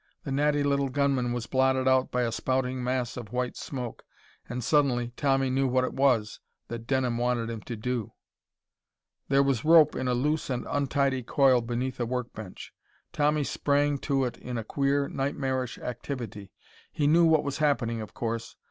The 0.23 0.31
natty 0.31 0.63
little 0.63 0.89
gunman 0.89 1.31
was 1.31 1.45
blotted 1.45 1.87
out 1.87 2.09
by 2.09 2.23
a 2.23 2.31
spouting 2.31 2.83
mass 2.83 3.17
of 3.17 3.31
white 3.31 3.55
smoke 3.55 4.03
and 4.49 4.63
suddenly 4.63 5.09
Tommy 5.15 5.51
knew 5.51 5.67
what 5.67 5.83
it 5.83 5.93
was 5.93 6.39
that 6.69 6.87
Denham 6.87 7.19
wanted 7.19 7.51
him 7.51 7.61
to 7.61 7.75
do. 7.75 8.13
There 9.29 9.43
was 9.43 9.63
rope 9.63 9.95
in 9.95 10.07
a 10.07 10.15
loose 10.15 10.49
and 10.49 10.65
untidy 10.67 11.21
coil 11.21 11.61
beneath 11.61 11.99
a 11.99 12.07
work 12.07 12.33
bench. 12.33 12.73
Tommy 13.13 13.43
sprang 13.43 13.99
to 13.99 14.25
it 14.25 14.39
in 14.39 14.57
a 14.57 14.63
queer, 14.63 15.07
nightmarish 15.07 15.77
activity. 15.77 16.51
He 16.91 17.05
knew 17.05 17.25
what 17.25 17.43
was 17.43 17.59
happening, 17.59 18.01
of 18.01 18.15
course. 18.15 18.55